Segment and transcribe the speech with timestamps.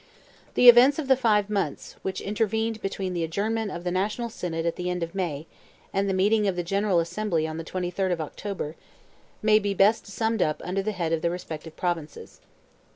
[0.55, 4.65] The events of the five months, which intervened between the adjournment of the National Synod
[4.65, 5.45] at the end of May,
[5.93, 8.75] and the meeting of the General Assembly on the 23rd of October,
[9.43, 12.41] may best be summed up under the head of the respective provinces.